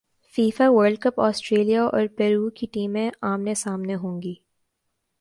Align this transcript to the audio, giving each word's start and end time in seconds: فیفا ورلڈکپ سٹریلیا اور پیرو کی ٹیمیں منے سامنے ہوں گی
فیفا 0.35 0.65
ورلڈکپ 0.69 1.19
سٹریلیا 1.35 1.83
اور 1.83 2.07
پیرو 2.17 2.49
کی 2.49 2.67
ٹیمیں 2.73 3.09
منے 3.23 3.55
سامنے 3.55 3.95
ہوں 3.95 4.21
گی 4.21 4.33